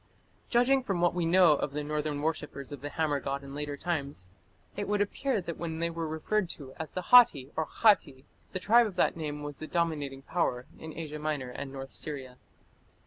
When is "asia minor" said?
10.97-11.51